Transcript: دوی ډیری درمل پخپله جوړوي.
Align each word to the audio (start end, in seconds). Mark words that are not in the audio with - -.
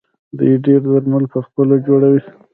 دوی 0.37 0.53
ډیری 0.65 0.81
درمل 0.95 1.25
پخپله 1.33 1.75
جوړوي. 1.87 2.21